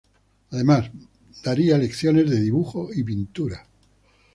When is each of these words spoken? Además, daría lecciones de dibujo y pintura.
Además, 0.49 0.89
daría 1.43 1.77
lecciones 1.77 2.27
de 2.27 2.41
dibujo 2.41 2.89
y 2.91 3.03
pintura. 3.03 3.67